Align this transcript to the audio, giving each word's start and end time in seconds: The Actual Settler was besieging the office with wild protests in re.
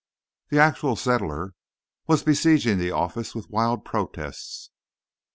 The 0.49 0.57
Actual 0.57 0.95
Settler 0.95 1.53
was 2.07 2.23
besieging 2.23 2.79
the 2.79 2.89
office 2.89 3.35
with 3.35 3.51
wild 3.51 3.85
protests 3.85 4.71
in 4.73 4.73
re. 4.73 5.27